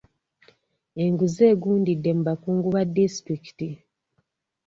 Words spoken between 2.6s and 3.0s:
ba